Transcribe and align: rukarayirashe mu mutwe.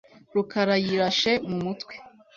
rukarayirashe 0.33 1.31
mu 1.49 1.57
mutwe. 1.63 1.93